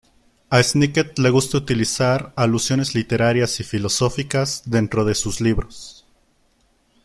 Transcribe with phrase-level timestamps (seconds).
[0.49, 6.07] A Snicket le gusta utilizar alusiones literarias y filosóficas dentro de sus libros.